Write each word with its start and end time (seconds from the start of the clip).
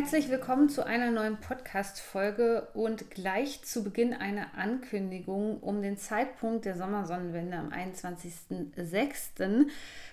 Herzlich 0.00 0.30
willkommen 0.30 0.70
zu 0.70 0.86
einer 0.86 1.10
neuen 1.10 1.36
Podcast-Folge 1.36 2.68
und 2.72 3.10
gleich 3.10 3.62
zu 3.64 3.84
Beginn 3.84 4.14
eine 4.14 4.54
Ankündigung. 4.54 5.60
Um 5.60 5.82
den 5.82 5.98
Zeitpunkt 5.98 6.64
der 6.64 6.74
Sommersonnenwende 6.74 7.58
am 7.58 7.68
21.06 7.68 9.66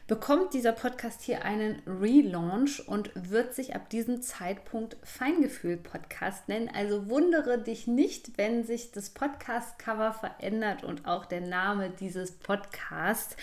bekommt 0.07 0.53
dieser 0.53 0.71
Podcast 0.71 1.21
hier 1.21 1.43
einen 1.43 1.81
Relaunch 1.85 2.87
und 2.87 3.11
wird 3.13 3.53
sich 3.53 3.75
ab 3.75 3.89
diesem 3.89 4.21
Zeitpunkt 4.21 4.95
Feingefühl 5.03 5.75
Podcast 5.75 6.47
nennen. 6.47 6.71
Also 6.73 7.09
wundere 7.09 7.61
dich 7.61 7.87
nicht, 7.87 8.37
wenn 8.37 8.63
sich 8.63 8.93
das 8.93 9.09
Podcast-Cover 9.09 10.13
verändert 10.13 10.85
und 10.85 11.05
auch 11.05 11.25
der 11.25 11.41
Name 11.41 11.89
dieses 11.89 12.31
Podcasts. 12.31 13.35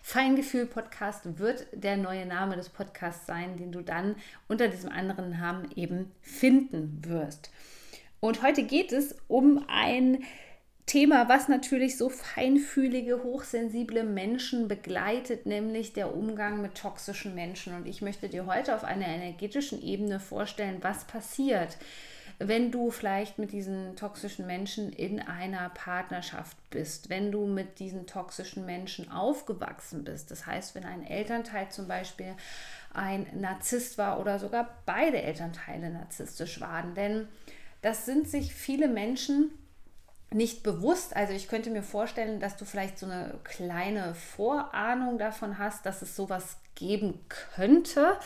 Feingefühl 0.00 0.66
Podcast 0.66 1.40
wird 1.40 1.66
der 1.72 1.96
neue 1.96 2.24
Name 2.24 2.54
des 2.54 2.68
Podcasts 2.68 3.26
sein, 3.26 3.56
den 3.56 3.72
du 3.72 3.82
dann 3.82 4.14
unter 4.46 4.68
diesem 4.68 4.90
anderen 4.90 5.30
Namen 5.30 5.72
eben 5.74 6.12
finden 6.20 7.02
wirst. 7.04 7.50
Und 8.20 8.42
heute 8.42 8.62
geht 8.62 8.92
es 8.92 9.16
um 9.26 9.64
ein 9.66 10.22
Thema, 10.86 11.28
was 11.28 11.48
natürlich 11.48 11.96
so 11.96 12.08
feinfühlige, 12.08 13.22
hochsensible 13.22 14.02
Menschen 14.02 14.68
begleitet, 14.68 15.46
nämlich 15.46 15.92
der 15.92 16.14
Umgang 16.14 16.60
mit 16.60 16.74
toxischen 16.74 17.34
Menschen. 17.34 17.74
Und 17.74 17.86
ich 17.86 18.02
möchte 18.02 18.28
dir 18.28 18.46
heute 18.46 18.74
auf 18.74 18.84
einer 18.84 19.06
energetischen 19.06 19.80
Ebene 19.80 20.20
vorstellen, 20.20 20.78
was 20.82 21.04
passiert, 21.04 21.78
wenn 22.38 22.72
du 22.72 22.90
vielleicht 22.90 23.38
mit 23.38 23.52
diesen 23.52 23.94
toxischen 23.94 24.46
Menschen 24.46 24.92
in 24.92 25.20
einer 25.20 25.68
Partnerschaft 25.70 26.56
bist, 26.70 27.08
wenn 27.08 27.30
du 27.30 27.46
mit 27.46 27.78
diesen 27.78 28.06
toxischen 28.06 28.66
Menschen 28.66 29.10
aufgewachsen 29.10 30.02
bist. 30.02 30.30
Das 30.30 30.46
heißt, 30.46 30.74
wenn 30.74 30.84
ein 30.84 31.06
Elternteil 31.06 31.68
zum 31.70 31.86
Beispiel 31.86 32.34
ein 32.92 33.26
Narzisst 33.34 33.98
war 33.98 34.20
oder 34.20 34.38
sogar 34.38 34.78
beide 34.84 35.22
Elternteile 35.22 35.90
narzisstisch 35.90 36.60
waren. 36.60 36.94
Denn 36.94 37.28
das 37.80 38.04
sind 38.04 38.28
sich 38.28 38.52
viele 38.54 38.88
Menschen, 38.88 39.50
nicht 40.34 40.62
bewusst. 40.62 41.16
Also 41.16 41.32
ich 41.32 41.48
könnte 41.48 41.70
mir 41.70 41.82
vorstellen, 41.82 42.40
dass 42.40 42.56
du 42.56 42.64
vielleicht 42.64 42.98
so 42.98 43.06
eine 43.06 43.38
kleine 43.44 44.14
Vorahnung 44.14 45.18
davon 45.18 45.58
hast, 45.58 45.86
dass 45.86 46.02
es 46.02 46.16
sowas 46.16 46.58
geben 46.74 47.20
könnte, 47.28 48.18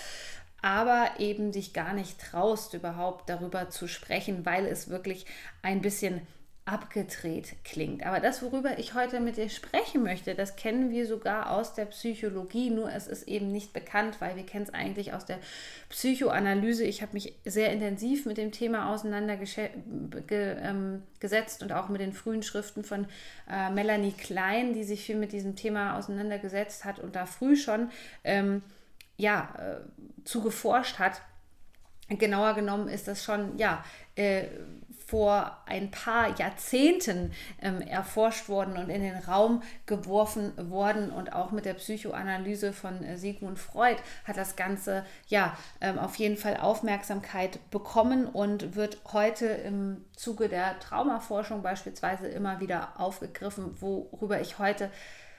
aber 0.62 1.10
eben 1.18 1.52
dich 1.52 1.72
gar 1.72 1.92
nicht 1.92 2.20
traust, 2.20 2.74
überhaupt 2.74 3.28
darüber 3.28 3.70
zu 3.70 3.88
sprechen, 3.88 4.46
weil 4.46 4.66
es 4.66 4.88
wirklich 4.88 5.26
ein 5.62 5.80
bisschen 5.80 6.26
abgedreht 6.66 7.54
klingt. 7.62 8.04
Aber 8.04 8.18
das, 8.18 8.42
worüber 8.42 8.76
ich 8.78 8.94
heute 8.94 9.20
mit 9.20 9.36
dir 9.36 9.48
sprechen 9.48 10.02
möchte, 10.02 10.34
das 10.34 10.56
kennen 10.56 10.90
wir 10.90 11.06
sogar 11.06 11.52
aus 11.52 11.74
der 11.74 11.84
Psychologie, 11.84 12.70
nur 12.70 12.92
es 12.92 13.06
ist 13.06 13.28
eben 13.28 13.52
nicht 13.52 13.72
bekannt, 13.72 14.20
weil 14.20 14.34
wir 14.34 14.44
kennen 14.44 14.64
es 14.64 14.74
eigentlich 14.74 15.12
aus 15.14 15.24
der 15.24 15.38
Psychoanalyse. 15.90 16.82
Ich 16.82 17.02
habe 17.02 17.12
mich 17.12 17.34
sehr 17.44 17.72
intensiv 17.72 18.26
mit 18.26 18.36
dem 18.36 18.50
Thema 18.50 18.92
auseinandergesetzt 18.92 19.70
ähm, 20.32 21.02
und 21.62 21.72
auch 21.72 21.88
mit 21.88 22.00
den 22.00 22.12
frühen 22.12 22.42
Schriften 22.42 22.82
von 22.82 23.06
äh, 23.48 23.70
Melanie 23.70 24.10
Klein, 24.12 24.72
die 24.72 24.82
sich 24.82 25.04
viel 25.04 25.16
mit 25.16 25.30
diesem 25.32 25.54
Thema 25.54 25.96
auseinandergesetzt 25.96 26.84
hat 26.84 26.98
und 26.98 27.14
da 27.14 27.26
früh 27.26 27.54
schon 27.54 27.90
ähm, 28.24 28.62
ja, 29.16 29.54
äh, 29.56 30.24
zu 30.24 30.42
geforscht 30.42 30.98
hat. 30.98 31.22
Genauer 32.08 32.54
genommen 32.54 32.88
ist 32.88 33.06
das 33.06 33.22
schon, 33.22 33.56
ja, 33.56 33.84
äh, 34.16 34.46
vor 35.06 35.56
ein 35.66 35.92
paar 35.92 36.36
Jahrzehnten 36.36 37.32
ähm, 37.62 37.80
erforscht 37.80 38.48
worden 38.48 38.76
und 38.76 38.90
in 38.90 39.02
den 39.02 39.16
Raum 39.16 39.62
geworfen 39.86 40.52
worden 40.68 41.10
und 41.12 41.32
auch 41.32 41.52
mit 41.52 41.64
der 41.64 41.74
Psychoanalyse 41.74 42.72
von 42.72 43.04
äh, 43.04 43.16
Sigmund 43.16 43.60
Freud 43.60 43.98
hat 44.24 44.36
das 44.36 44.56
Ganze 44.56 45.06
ja 45.28 45.56
ähm, 45.80 46.00
auf 46.00 46.16
jeden 46.16 46.36
Fall 46.36 46.56
Aufmerksamkeit 46.56 47.70
bekommen 47.70 48.26
und 48.26 48.74
wird 48.74 48.98
heute 49.12 49.46
im 49.46 50.04
Zuge 50.16 50.48
der 50.48 50.76
Traumaforschung 50.80 51.62
beispielsweise 51.62 52.26
immer 52.26 52.58
wieder 52.58 52.98
aufgegriffen. 52.98 53.80
Worüber 53.80 54.40
ich 54.40 54.58
heute 54.58 54.90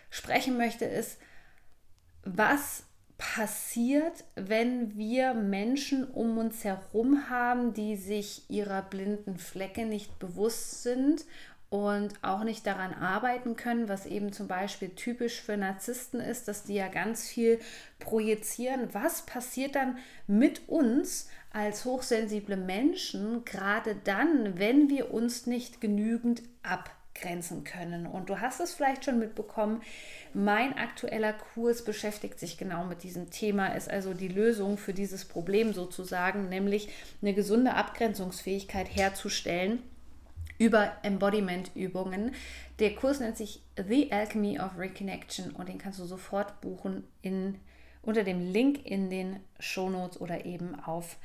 sprechen 0.09 0.57
möchte, 0.57 0.85
ist, 0.85 1.19
was 2.23 2.86
passiert, 3.17 4.25
wenn 4.35 4.95
wir 4.95 5.33
Menschen 5.33 6.05
um 6.05 6.37
uns 6.37 6.63
herum 6.63 7.29
haben, 7.29 7.73
die 7.73 7.95
sich 7.95 8.49
ihrer 8.49 8.83
blinden 8.83 9.37
Flecke 9.37 9.85
nicht 9.85 10.19
bewusst 10.19 10.83
sind 10.83 11.25
und 11.69 12.13
auch 12.21 12.43
nicht 12.43 12.65
daran 12.65 12.93
arbeiten 12.93 13.55
können, 13.55 13.89
was 13.89 14.05
eben 14.05 14.31
zum 14.31 14.47
Beispiel 14.47 14.89
typisch 14.89 15.41
für 15.41 15.57
Narzissten 15.57 16.19
ist, 16.19 16.47
dass 16.47 16.63
die 16.63 16.75
ja 16.75 16.87
ganz 16.87 17.27
viel 17.27 17.59
projizieren. 17.99 18.87
Was 18.93 19.25
passiert 19.25 19.75
dann 19.75 19.97
mit 20.27 20.69
uns 20.69 21.27
als 21.51 21.85
hochsensible 21.85 22.55
Menschen, 22.55 23.43
gerade 23.43 23.95
dann, 23.95 24.59
wenn 24.59 24.89
wir 24.89 25.13
uns 25.13 25.47
nicht 25.47 25.81
genügend 25.81 26.43
abgrenzen 27.17 27.63
können? 27.63 28.05
Und 28.05 28.29
du 28.29 28.39
hast 28.39 28.59
es 28.59 28.73
vielleicht 28.73 29.05
schon 29.05 29.19
mitbekommen, 29.19 29.81
mein 30.33 30.77
aktueller 30.77 31.33
Kurs 31.33 31.83
beschäftigt 31.83 32.39
sich 32.39 32.57
genau 32.57 32.85
mit 32.85 33.03
diesem 33.03 33.29
Thema, 33.29 33.67
ist 33.67 33.89
also 33.89 34.13
die 34.13 34.27
Lösung 34.27 34.77
für 34.77 34.93
dieses 34.93 35.25
Problem 35.25 35.73
sozusagen, 35.73 36.49
nämlich 36.49 36.89
eine 37.21 37.33
gesunde 37.33 37.73
Abgrenzungsfähigkeit 37.73 38.87
herzustellen 38.95 39.81
über 40.59 40.93
Embodiment-Übungen. 41.03 42.33
Der 42.79 42.95
Kurs 42.95 43.19
nennt 43.19 43.37
sich 43.37 43.61
The 43.77 44.11
Alchemy 44.11 44.59
of 44.59 44.77
Reconnection 44.77 45.51
und 45.51 45.69
den 45.69 45.77
kannst 45.77 45.99
du 45.99 46.05
sofort 46.05 46.61
buchen 46.61 47.03
in, 47.21 47.59
unter 48.01 48.23
dem 48.23 48.51
Link 48.51 48.85
in 48.85 49.09
den 49.09 49.39
Shownotes 49.59 50.19
oder 50.19 50.45
eben 50.45 50.79
auf 50.79 51.17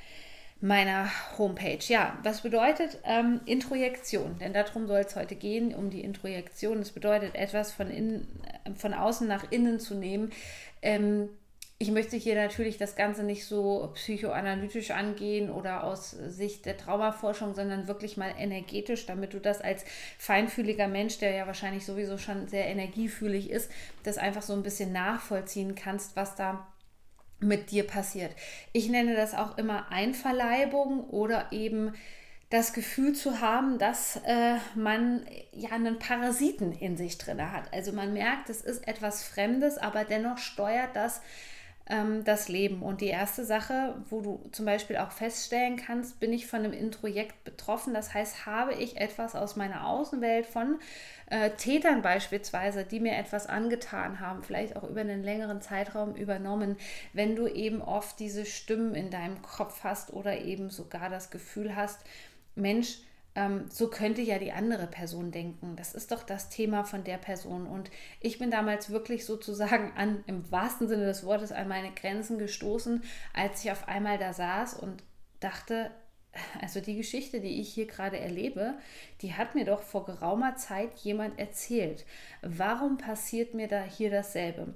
meiner 0.62 1.10
Homepage. 1.38 1.80
Ja, 1.88 2.16
was 2.22 2.42
bedeutet 2.42 2.98
ähm, 3.04 3.40
Introjektion? 3.46 4.38
Denn 4.38 4.52
darum 4.52 4.86
soll 4.86 5.00
es 5.00 5.16
heute 5.16 5.34
gehen, 5.34 5.74
um 5.74 5.90
die 5.90 6.02
Introjektion. 6.02 6.78
Das 6.78 6.92
bedeutet, 6.92 7.34
etwas 7.34 7.72
von, 7.72 7.90
innen, 7.90 8.28
von 8.76 8.94
außen 8.94 9.26
nach 9.26 9.50
innen 9.50 9.80
zu 9.80 9.96
nehmen. 9.96 10.30
Ähm, 10.80 11.28
ich 11.78 11.90
möchte 11.90 12.16
hier 12.16 12.36
natürlich 12.36 12.78
das 12.78 12.94
Ganze 12.94 13.24
nicht 13.24 13.44
so 13.44 13.90
psychoanalytisch 13.94 14.92
angehen 14.92 15.50
oder 15.50 15.82
aus 15.82 16.12
Sicht 16.12 16.64
der 16.64 16.76
Traumaforschung, 16.76 17.56
sondern 17.56 17.88
wirklich 17.88 18.16
mal 18.16 18.32
energetisch, 18.38 19.04
damit 19.06 19.34
du 19.34 19.40
das 19.40 19.60
als 19.60 19.84
feinfühliger 20.16 20.86
Mensch, 20.86 21.18
der 21.18 21.32
ja 21.32 21.48
wahrscheinlich 21.48 21.84
sowieso 21.84 22.18
schon 22.18 22.46
sehr 22.46 22.68
energiefühlig 22.68 23.50
ist, 23.50 23.68
das 24.04 24.16
einfach 24.16 24.42
so 24.42 24.52
ein 24.52 24.62
bisschen 24.62 24.92
nachvollziehen 24.92 25.74
kannst, 25.74 26.14
was 26.14 26.36
da 26.36 26.71
mit 27.42 27.70
dir 27.70 27.86
passiert. 27.86 28.32
Ich 28.72 28.88
nenne 28.88 29.14
das 29.14 29.34
auch 29.34 29.58
immer 29.58 29.90
Einverleibung 29.90 31.04
oder 31.10 31.52
eben 31.52 31.94
das 32.50 32.74
Gefühl 32.74 33.14
zu 33.14 33.40
haben, 33.40 33.78
dass 33.78 34.16
äh, 34.26 34.56
man 34.74 35.24
ja 35.52 35.70
einen 35.70 35.98
Parasiten 35.98 36.72
in 36.72 36.98
sich 36.98 37.16
drin 37.16 37.50
hat. 37.50 37.72
Also 37.72 37.92
man 37.92 38.12
merkt, 38.12 38.50
es 38.50 38.60
ist 38.60 38.86
etwas 38.86 39.24
Fremdes, 39.24 39.78
aber 39.78 40.04
dennoch 40.04 40.36
steuert 40.36 40.94
das 40.94 41.22
ähm, 41.88 42.24
das 42.24 42.48
Leben. 42.48 42.82
Und 42.82 43.00
die 43.00 43.08
erste 43.08 43.44
Sache, 43.44 43.94
wo 44.08 44.20
du 44.20 44.48
zum 44.52 44.66
Beispiel 44.66 44.96
auch 44.96 45.10
feststellen 45.10 45.76
kannst, 45.76 46.20
bin 46.20 46.32
ich 46.32 46.46
von 46.46 46.60
einem 46.60 46.72
Introjekt 46.72 47.44
betroffen. 47.44 47.94
Das 47.94 48.14
heißt, 48.14 48.46
habe 48.46 48.74
ich 48.74 48.96
etwas 48.96 49.34
aus 49.34 49.56
meiner 49.56 49.86
Außenwelt 49.86 50.46
von 50.46 50.78
äh, 51.30 51.50
Tätern 51.50 52.02
beispielsweise, 52.02 52.84
die 52.84 53.00
mir 53.00 53.16
etwas 53.16 53.46
angetan 53.46 54.20
haben, 54.20 54.42
vielleicht 54.42 54.76
auch 54.76 54.84
über 54.84 55.00
einen 55.00 55.22
längeren 55.22 55.60
Zeitraum 55.60 56.14
übernommen, 56.14 56.76
wenn 57.12 57.36
du 57.36 57.46
eben 57.46 57.82
oft 57.82 58.18
diese 58.20 58.44
Stimmen 58.44 58.94
in 58.94 59.10
deinem 59.10 59.40
Kopf 59.42 59.82
hast 59.82 60.12
oder 60.12 60.38
eben 60.38 60.70
sogar 60.70 61.08
das 61.10 61.30
Gefühl 61.30 61.74
hast, 61.74 62.00
Mensch, 62.54 62.98
ähm, 63.34 63.64
so 63.70 63.88
könnte 63.88 64.20
ja 64.20 64.38
die 64.38 64.52
andere 64.52 64.86
Person 64.86 65.30
denken. 65.30 65.76
Das 65.76 65.94
ist 65.94 66.12
doch 66.12 66.22
das 66.22 66.48
Thema 66.48 66.84
von 66.84 67.04
der 67.04 67.18
Person. 67.18 67.66
Und 67.66 67.90
ich 68.20 68.38
bin 68.38 68.50
damals 68.50 68.90
wirklich 68.90 69.24
sozusagen 69.24 69.92
an, 69.96 70.22
im 70.26 70.50
wahrsten 70.50 70.88
Sinne 70.88 71.06
des 71.06 71.24
Wortes, 71.24 71.52
an 71.52 71.68
meine 71.68 71.92
Grenzen 71.92 72.38
gestoßen, 72.38 73.02
als 73.32 73.64
ich 73.64 73.70
auf 73.70 73.88
einmal 73.88 74.18
da 74.18 74.32
saß 74.32 74.74
und 74.74 75.02
dachte, 75.40 75.90
also 76.60 76.80
die 76.80 76.96
Geschichte, 76.96 77.40
die 77.40 77.60
ich 77.60 77.72
hier 77.72 77.86
gerade 77.86 78.18
erlebe, 78.18 78.74
die 79.20 79.34
hat 79.34 79.54
mir 79.54 79.64
doch 79.64 79.82
vor 79.82 80.04
geraumer 80.04 80.56
Zeit 80.56 80.94
jemand 80.96 81.38
erzählt. 81.38 82.06
Warum 82.40 82.96
passiert 82.96 83.54
mir 83.54 83.68
da 83.68 83.82
hier 83.82 84.10
dasselbe? 84.10 84.74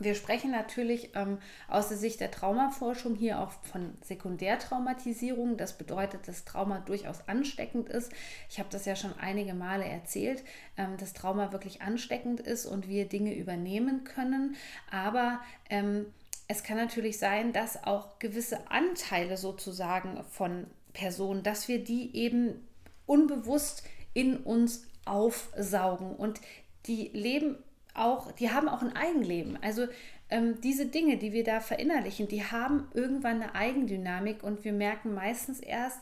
Wir 0.00 0.14
sprechen 0.14 0.50
natürlich 0.50 1.10
ähm, 1.14 1.38
aus 1.68 1.88
der 1.88 1.98
Sicht 1.98 2.20
der 2.20 2.30
Traumaforschung 2.30 3.14
hier 3.14 3.38
auch 3.38 3.52
von 3.70 3.92
Sekundärtraumatisierung. 4.02 5.58
Das 5.58 5.76
bedeutet, 5.76 6.26
dass 6.26 6.46
Trauma 6.46 6.80
durchaus 6.80 7.28
ansteckend 7.28 7.90
ist. 7.90 8.10
Ich 8.48 8.58
habe 8.58 8.70
das 8.70 8.86
ja 8.86 8.96
schon 8.96 9.12
einige 9.18 9.52
Male 9.52 9.84
erzählt, 9.84 10.42
ähm, 10.78 10.96
dass 10.96 11.12
Trauma 11.12 11.52
wirklich 11.52 11.82
ansteckend 11.82 12.40
ist 12.40 12.64
und 12.64 12.88
wir 12.88 13.04
Dinge 13.08 13.34
übernehmen 13.34 14.04
können. 14.04 14.56
Aber 14.90 15.40
ähm, 15.68 16.06
es 16.48 16.62
kann 16.62 16.78
natürlich 16.78 17.18
sein, 17.18 17.52
dass 17.52 17.84
auch 17.84 18.18
gewisse 18.18 18.70
Anteile 18.70 19.36
sozusagen 19.36 20.24
von 20.30 20.66
Personen, 20.94 21.42
dass 21.42 21.68
wir 21.68 21.84
die 21.84 22.16
eben 22.16 22.66
unbewusst 23.04 23.84
in 24.14 24.38
uns 24.38 24.86
aufsaugen 25.04 26.16
und 26.16 26.40
die 26.86 27.08
leben 27.08 27.58
auch, 28.00 28.32
die 28.32 28.50
haben 28.50 28.68
auch 28.68 28.82
ein 28.82 28.96
Eigenleben. 28.96 29.58
Also 29.62 29.86
ähm, 30.30 30.60
diese 30.60 30.86
Dinge, 30.86 31.16
die 31.16 31.32
wir 31.32 31.44
da 31.44 31.60
verinnerlichen, 31.60 32.28
die 32.28 32.44
haben 32.44 32.88
irgendwann 32.94 33.42
eine 33.42 33.54
Eigendynamik 33.54 34.42
und 34.42 34.64
wir 34.64 34.72
merken 34.72 35.12
meistens 35.12 35.60
erst, 35.60 36.00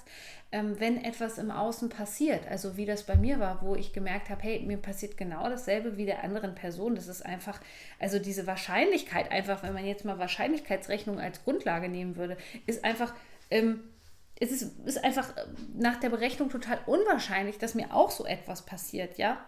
ähm, 0.53 0.79
wenn 0.79 1.03
etwas 1.03 1.39
im 1.39 1.51
Außen 1.51 1.89
passiert. 1.89 2.47
Also 2.49 2.77
wie 2.77 2.87
das 2.87 3.05
bei 3.05 3.17
mir 3.17 3.41
war, 3.41 3.63
wo 3.63 3.75
ich 3.75 3.93
gemerkt 3.93 4.31
habe, 4.31 4.43
hey, 4.43 4.61
mir 4.61 4.79
passiert 4.79 5.17
genau 5.17 5.49
dasselbe 5.49 5.97
wie 5.97 6.07
der 6.07 6.25
anderen 6.25 6.55
Person. 6.55 6.95
Das 6.95 7.09
ist 7.09 7.25
einfach, 7.25 7.61
also 7.99 8.19
diese 8.19 8.47
Wahrscheinlichkeit, 8.47 9.31
einfach, 9.31 9.63
wenn 9.63 9.75
man 9.75 9.87
jetzt 9.87 10.05
mal 10.05 10.19
Wahrscheinlichkeitsrechnung 10.19 11.19
als 11.21 11.45
Grundlage 11.45 11.89
nehmen 11.89 12.17
würde, 12.17 12.37
ist 12.67 12.85
einfach. 12.85 13.15
Ähm, 13.51 13.81
es 14.41 14.53
ist, 14.53 14.79
ist 14.87 15.03
einfach 15.03 15.35
nach 15.75 15.99
der 15.99 16.11
Berechnung 16.11 16.49
total 16.49 16.79
unwahrscheinlich, 16.87 17.59
dass 17.59 17.75
mir 17.75 17.93
auch 17.93 18.13
so 18.13 18.25
etwas 18.25 18.65
passiert, 18.65 19.19
ja. 19.19 19.45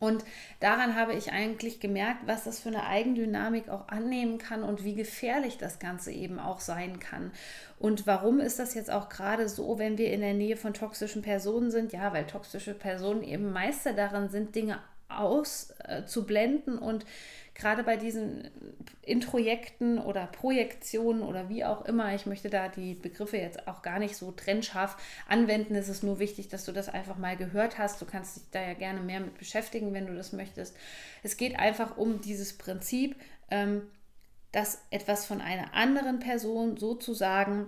Und 0.00 0.24
daran 0.60 0.96
habe 0.96 1.12
ich 1.12 1.30
eigentlich 1.30 1.78
gemerkt, 1.78 2.26
was 2.26 2.44
das 2.44 2.58
für 2.58 2.70
eine 2.70 2.86
Eigendynamik 2.86 3.68
auch 3.68 3.88
annehmen 3.88 4.38
kann 4.38 4.62
und 4.62 4.82
wie 4.82 4.94
gefährlich 4.94 5.58
das 5.58 5.78
Ganze 5.78 6.10
eben 6.10 6.38
auch 6.38 6.60
sein 6.60 6.98
kann. 7.00 7.32
Und 7.78 8.06
warum 8.06 8.40
ist 8.40 8.58
das 8.58 8.72
jetzt 8.72 8.90
auch 8.90 9.10
gerade 9.10 9.46
so, 9.46 9.78
wenn 9.78 9.98
wir 9.98 10.10
in 10.10 10.22
der 10.22 10.32
Nähe 10.32 10.56
von 10.56 10.72
toxischen 10.72 11.20
Personen 11.20 11.70
sind? 11.70 11.92
Ja, 11.92 12.14
weil 12.14 12.26
toxische 12.26 12.72
Personen 12.72 13.22
eben 13.22 13.52
Meister 13.52 13.92
darin 13.92 14.30
sind, 14.30 14.54
Dinge 14.54 14.78
auszublenden 15.10 16.78
äh, 16.78 16.80
und 16.80 17.04
gerade 17.60 17.84
bei 17.84 17.96
diesen 17.96 18.50
Introjekten 19.02 19.98
oder 19.98 20.26
Projektionen 20.26 21.22
oder 21.22 21.48
wie 21.48 21.64
auch 21.64 21.84
immer, 21.84 22.14
ich 22.14 22.26
möchte 22.26 22.48
da 22.48 22.68
die 22.68 22.94
Begriffe 22.94 23.36
jetzt 23.36 23.68
auch 23.68 23.82
gar 23.82 23.98
nicht 23.98 24.16
so 24.16 24.32
trennscharf 24.32 24.96
anwenden. 25.28 25.74
Es 25.74 25.88
ist 25.88 26.02
nur 26.02 26.18
wichtig, 26.18 26.48
dass 26.48 26.64
du 26.64 26.72
das 26.72 26.88
einfach 26.88 27.18
mal 27.18 27.36
gehört 27.36 27.78
hast. 27.78 28.00
Du 28.00 28.06
kannst 28.06 28.36
dich 28.36 28.42
da 28.50 28.62
ja 28.62 28.74
gerne 28.74 29.00
mehr 29.00 29.20
mit 29.20 29.36
beschäftigen, 29.38 29.92
wenn 29.92 30.06
du 30.06 30.14
das 30.14 30.32
möchtest. 30.32 30.74
Es 31.22 31.36
geht 31.36 31.58
einfach 31.58 31.96
um 31.98 32.20
dieses 32.20 32.56
Prinzip, 32.56 33.14
ähm, 33.50 33.82
dass 34.52 34.82
etwas 34.90 35.26
von 35.26 35.40
einer 35.40 35.74
anderen 35.74 36.18
Person 36.18 36.76
sozusagen 36.76 37.66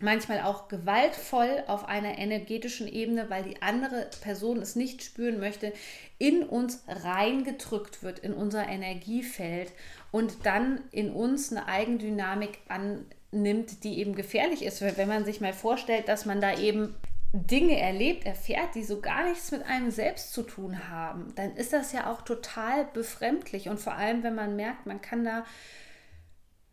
manchmal 0.00 0.40
auch 0.40 0.68
gewaltvoll 0.68 1.62
auf 1.66 1.86
einer 1.86 2.18
energetischen 2.18 2.88
Ebene, 2.88 3.28
weil 3.28 3.42
die 3.44 3.62
andere 3.62 4.08
Person 4.20 4.60
es 4.60 4.74
nicht 4.74 5.02
spüren 5.02 5.38
möchte, 5.38 5.72
in 6.18 6.42
uns 6.42 6.82
reingedrückt 6.88 8.02
wird, 8.02 8.18
in 8.18 8.32
unser 8.32 8.66
Energiefeld 8.66 9.72
und 10.10 10.44
dann 10.44 10.80
in 10.90 11.10
uns 11.10 11.50
eine 11.50 11.66
Eigendynamik 11.66 12.58
annimmt, 12.68 13.84
die 13.84 13.98
eben 13.98 14.14
gefährlich 14.14 14.64
ist. 14.64 14.80
Wenn 14.80 15.08
man 15.08 15.24
sich 15.24 15.40
mal 15.40 15.52
vorstellt, 15.52 16.08
dass 16.08 16.24
man 16.24 16.40
da 16.40 16.58
eben 16.58 16.94
Dinge 17.32 17.78
erlebt, 17.78 18.26
erfährt, 18.26 18.74
die 18.74 18.82
so 18.82 19.00
gar 19.00 19.28
nichts 19.28 19.52
mit 19.52 19.64
einem 19.64 19.92
selbst 19.92 20.32
zu 20.32 20.42
tun 20.42 20.88
haben, 20.88 21.32
dann 21.36 21.54
ist 21.54 21.72
das 21.72 21.92
ja 21.92 22.10
auch 22.10 22.22
total 22.22 22.86
befremdlich. 22.86 23.68
Und 23.68 23.78
vor 23.78 23.94
allem, 23.94 24.24
wenn 24.24 24.34
man 24.34 24.56
merkt, 24.56 24.86
man 24.86 25.00
kann 25.00 25.24
da 25.24 25.44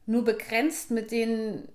nur 0.08 0.24
begrenzt 0.24 0.90
mit 0.90 1.12
den 1.12 1.68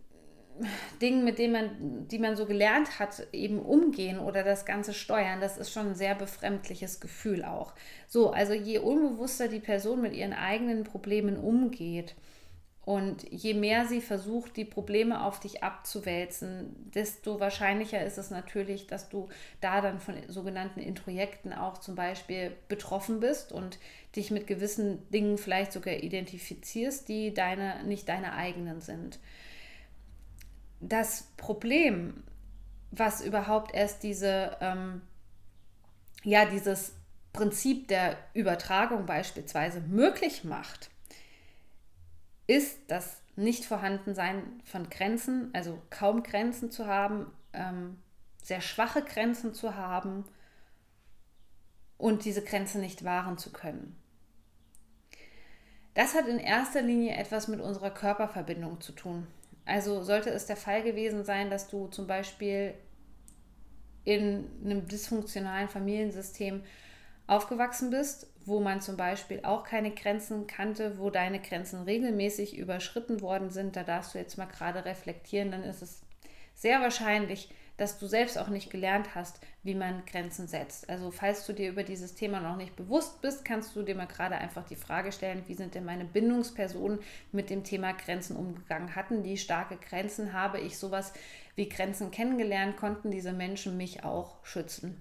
Dingen, 1.00 1.24
mit 1.24 1.38
denen 1.38 1.52
man, 1.52 2.08
die 2.08 2.18
man 2.18 2.36
so 2.36 2.46
gelernt 2.46 2.98
hat, 2.98 3.26
eben 3.32 3.58
umgehen 3.58 4.18
oder 4.18 4.42
das 4.42 4.64
Ganze 4.64 4.92
steuern, 4.92 5.40
das 5.40 5.58
ist 5.58 5.72
schon 5.72 5.88
ein 5.88 5.94
sehr 5.94 6.14
befremdliches 6.14 7.00
Gefühl 7.00 7.44
auch. 7.44 7.74
So, 8.06 8.30
also 8.30 8.52
je 8.52 8.78
unbewusster 8.78 9.48
die 9.48 9.60
Person 9.60 10.02
mit 10.02 10.14
ihren 10.14 10.32
eigenen 10.32 10.84
Problemen 10.84 11.36
umgeht 11.36 12.14
und 12.84 13.24
je 13.30 13.54
mehr 13.54 13.86
sie 13.86 14.00
versucht, 14.00 14.56
die 14.56 14.64
Probleme 14.64 15.24
auf 15.24 15.38
dich 15.38 15.62
abzuwälzen, 15.62 16.90
desto 16.92 17.38
wahrscheinlicher 17.38 18.04
ist 18.04 18.18
es 18.18 18.30
natürlich, 18.30 18.88
dass 18.88 19.08
du 19.08 19.28
da 19.60 19.80
dann 19.80 20.00
von 20.00 20.16
sogenannten 20.28 20.80
Introjekten 20.80 21.52
auch 21.52 21.78
zum 21.78 21.94
Beispiel 21.94 22.52
betroffen 22.68 23.20
bist 23.20 23.52
und 23.52 23.78
dich 24.16 24.32
mit 24.32 24.48
gewissen 24.48 25.08
Dingen 25.10 25.38
vielleicht 25.38 25.72
sogar 25.72 25.94
identifizierst, 25.94 27.08
die 27.08 27.32
deine, 27.32 27.84
nicht 27.84 28.08
deine 28.08 28.32
eigenen 28.34 28.80
sind 28.80 29.20
das 30.82 31.28
Problem, 31.36 32.22
was 32.90 33.22
überhaupt 33.22 33.74
erst 33.74 34.02
diese, 34.02 34.56
ähm, 34.60 35.00
ja, 36.24 36.44
dieses 36.44 36.92
Prinzip 37.32 37.88
der 37.88 38.18
Übertragung 38.34 39.06
beispielsweise 39.06 39.80
möglich 39.80 40.44
macht, 40.44 40.90
ist 42.46 42.78
das 42.88 43.22
Nichtvorhandensein 43.36 44.60
von 44.64 44.90
Grenzen, 44.90 45.50
also 45.54 45.80
kaum 45.88 46.22
Grenzen 46.22 46.70
zu 46.70 46.86
haben, 46.86 47.26
ähm, 47.54 47.98
sehr 48.42 48.60
schwache 48.60 49.02
Grenzen 49.02 49.54
zu 49.54 49.76
haben 49.76 50.24
und 51.96 52.24
diese 52.24 52.42
Grenzen 52.42 52.80
nicht 52.80 53.04
wahren 53.04 53.38
zu 53.38 53.52
können. 53.52 53.96
Das 55.94 56.14
hat 56.14 56.26
in 56.26 56.38
erster 56.38 56.82
Linie 56.82 57.14
etwas 57.16 57.48
mit 57.48 57.60
unserer 57.60 57.90
Körperverbindung 57.90 58.80
zu 58.80 58.92
tun. 58.92 59.26
Also 59.64 60.02
sollte 60.02 60.30
es 60.30 60.46
der 60.46 60.56
Fall 60.56 60.82
gewesen 60.82 61.24
sein, 61.24 61.50
dass 61.50 61.68
du 61.68 61.86
zum 61.88 62.06
Beispiel 62.06 62.74
in 64.04 64.48
einem 64.64 64.88
dysfunktionalen 64.88 65.68
Familiensystem 65.68 66.62
aufgewachsen 67.28 67.90
bist, 67.90 68.26
wo 68.44 68.58
man 68.58 68.80
zum 68.80 68.96
Beispiel 68.96 69.40
auch 69.44 69.62
keine 69.62 69.92
Grenzen 69.92 70.46
kannte, 70.48 70.98
wo 70.98 71.10
deine 71.10 71.40
Grenzen 71.40 71.82
regelmäßig 71.82 72.58
überschritten 72.58 73.20
worden 73.20 73.50
sind, 73.50 73.76
da 73.76 73.84
darfst 73.84 74.14
du 74.14 74.18
jetzt 74.18 74.36
mal 74.38 74.46
gerade 74.46 74.84
reflektieren, 74.84 75.52
dann 75.52 75.62
ist 75.62 75.82
es 75.82 76.02
sehr 76.54 76.80
wahrscheinlich, 76.80 77.50
dass 77.76 77.98
du 77.98 78.06
selbst 78.06 78.38
auch 78.38 78.48
nicht 78.48 78.70
gelernt 78.70 79.14
hast, 79.14 79.40
wie 79.62 79.74
man 79.74 80.04
Grenzen 80.06 80.46
setzt. 80.46 80.88
Also 80.88 81.10
falls 81.10 81.46
du 81.46 81.52
dir 81.52 81.70
über 81.70 81.82
dieses 81.82 82.14
Thema 82.14 82.40
noch 82.40 82.56
nicht 82.56 82.76
bewusst 82.76 83.20
bist, 83.22 83.44
kannst 83.44 83.74
du 83.74 83.82
dir 83.82 83.94
mal 83.94 84.06
gerade 84.06 84.36
einfach 84.36 84.64
die 84.64 84.76
Frage 84.76 85.12
stellen, 85.12 85.42
wie 85.46 85.54
sind 85.54 85.74
denn 85.74 85.84
meine 85.84 86.04
Bindungspersonen 86.04 87.00
mit 87.32 87.50
dem 87.50 87.64
Thema 87.64 87.92
Grenzen 87.92 88.36
umgegangen? 88.36 88.94
Hatten 88.94 89.22
die 89.22 89.36
starke 89.36 89.76
Grenzen? 89.76 90.32
Habe 90.32 90.60
ich 90.60 90.78
sowas 90.78 91.12
wie 91.54 91.68
Grenzen 91.68 92.10
kennengelernt? 92.10 92.76
Konnten 92.76 93.10
diese 93.10 93.32
Menschen 93.32 93.76
mich 93.76 94.04
auch 94.04 94.44
schützen? 94.44 95.00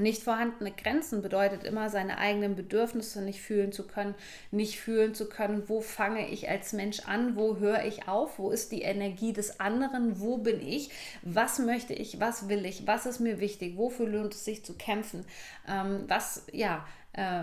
Nicht 0.00 0.22
vorhandene 0.22 0.70
Grenzen 0.70 1.22
bedeutet 1.22 1.64
immer, 1.64 1.90
seine 1.90 2.18
eigenen 2.18 2.54
Bedürfnisse 2.54 3.20
nicht 3.20 3.42
fühlen 3.42 3.72
zu 3.72 3.84
können, 3.84 4.14
nicht 4.52 4.78
fühlen 4.78 5.12
zu 5.12 5.28
können, 5.28 5.68
wo 5.68 5.80
fange 5.80 6.28
ich 6.28 6.48
als 6.48 6.72
Mensch 6.72 7.00
an, 7.00 7.34
wo 7.34 7.56
höre 7.56 7.84
ich 7.84 8.06
auf, 8.06 8.38
wo 8.38 8.50
ist 8.50 8.70
die 8.70 8.82
Energie 8.82 9.32
des 9.32 9.58
anderen, 9.58 10.20
wo 10.20 10.38
bin 10.38 10.60
ich, 10.60 10.90
was 11.22 11.58
möchte 11.58 11.94
ich, 11.94 12.20
was 12.20 12.48
will 12.48 12.64
ich, 12.64 12.86
was 12.86 13.06
ist 13.06 13.18
mir 13.18 13.40
wichtig, 13.40 13.76
wofür 13.76 14.08
lohnt 14.08 14.34
es 14.34 14.44
sich 14.44 14.64
zu 14.64 14.74
kämpfen, 14.74 15.24
ähm, 15.66 16.04
was, 16.06 16.46
ja, 16.52 16.86
äh, 17.12 17.42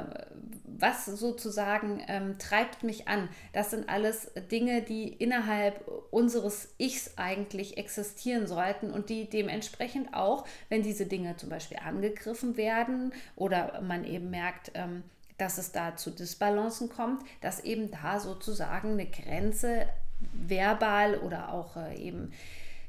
was 0.64 1.06
sozusagen 1.06 2.04
ähm, 2.08 2.38
treibt 2.38 2.84
mich 2.84 3.08
an. 3.08 3.30
Das 3.54 3.72
sind 3.72 3.90
alles 3.90 4.32
Dinge, 4.52 4.82
die 4.82 5.08
innerhalb 5.08 5.88
unseres 6.12 6.74
Ichs 6.78 7.14
eigentlich 7.18 7.78
existieren 7.78 8.48
sollten 8.48 8.92
und 8.92 9.10
die 9.10 9.30
dementsprechend 9.30 10.14
auch, 10.14 10.46
wenn 10.70 10.84
diese 10.84 11.06
Dinge 11.06 11.38
zum 11.38 11.50
Beispiel 11.50 11.78
angegriffen 11.84 12.58
werden 12.58 13.14
oder 13.36 13.82
man 13.82 14.06
eben 14.06 14.30
merkt, 14.30 14.72
ähm, 14.76 15.04
dass 15.38 15.58
es 15.58 15.72
da 15.72 15.96
zu 15.96 16.12
Disbalancen 16.12 16.90
kommt, 16.90 17.24
dass 17.42 17.60
eben 17.60 17.92
da 17.92 18.20
sozusagen 18.20 18.92
eine 18.92 19.06
Grenze 19.06 19.88
verbal 20.34 21.18
oder 21.18 21.52
auch 21.54 21.76
äh, 21.76 21.96
eben 21.98 22.32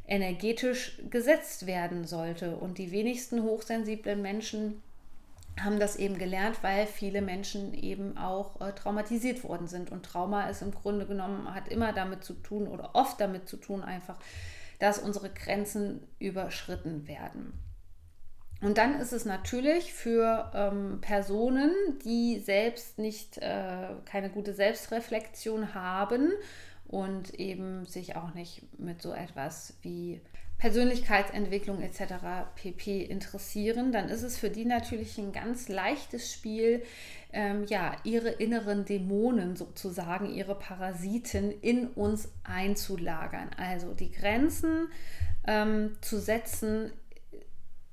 energetisch 0.07 1.01
gesetzt 1.11 1.67
werden 1.67 2.05
sollte. 2.05 2.57
Und 2.57 2.79
die 2.79 2.93
wenigsten 2.93 3.43
hochsensiblen 3.43 4.23
Menschen 4.23 4.83
haben 5.63 5.81
das 5.81 5.97
eben 5.97 6.19
gelernt, 6.19 6.63
weil 6.63 6.87
viele 6.87 7.23
Menschen 7.23 7.73
eben 7.73 8.19
auch 8.19 8.61
äh, 8.61 8.73
traumatisiert 8.73 9.43
worden 9.45 9.69
sind. 9.69 9.91
Und 9.91 10.05
Trauma 10.05 10.49
ist 10.49 10.63
im 10.63 10.73
Grunde 10.73 11.07
genommen, 11.07 11.55
hat 11.55 11.69
immer 11.69 11.93
damit 11.93 12.25
zu 12.25 12.35
tun 12.35 12.69
oder 12.69 12.95
oft 12.95 13.21
damit 13.21 13.49
zu 13.49 13.57
tun 13.57 13.83
einfach, 13.83 14.19
dass 14.79 14.99
unsere 14.99 15.31
Grenzen 15.31 16.07
überschritten 16.19 17.09
werden. 17.09 17.55
Und 18.63 18.79
dann 18.79 19.01
ist 19.01 19.13
es 19.13 19.25
natürlich 19.25 19.93
für 19.93 20.51
ähm, 20.55 21.01
Personen, 21.01 21.73
die 22.05 22.39
selbst 22.41 22.99
nicht, 22.99 23.39
äh, 23.39 23.89
keine 24.07 24.31
gute 24.31 24.55
Selbstreflexion 24.55 25.75
haben 25.75 26.33
und 26.87 27.35
eben 27.35 27.85
sich 27.87 28.17
auch 28.17 28.33
nicht 28.35 28.63
mit 28.79 29.03
so 29.03 29.13
etwas 29.13 29.75
wie 29.83 30.23
Persönlichkeitsentwicklung 30.59 31.83
etc. 31.83 32.15
pp 32.55 33.03
interessieren, 33.05 33.93
dann 33.93 34.09
ist 34.09 34.23
es 34.23 34.39
für 34.39 34.49
die 34.49 34.65
natürlich 34.65 35.19
ein 35.19 35.33
ganz 35.33 35.69
leichtes 35.69 36.33
Spiel, 36.33 36.83
ähm, 37.33 37.65
ja, 37.67 37.97
ihre 38.05 38.31
inneren 38.31 38.87
Dämonen 38.87 39.57
sozusagen, 39.57 40.33
ihre 40.33 40.55
Parasiten 40.55 41.53
in 41.61 41.89
uns 41.89 42.31
einzulagern. 42.45 43.51
Also 43.59 43.93
die 43.93 44.11
Grenzen 44.11 44.89
ähm, 45.47 45.97
zu 46.01 46.19
setzen 46.19 46.91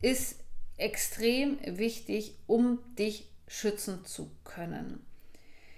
ist 0.01 0.39
extrem 0.77 1.57
wichtig, 1.65 2.35
um 2.47 2.79
dich 2.97 3.29
schützen 3.47 4.05
zu 4.05 4.31
können. 4.43 5.05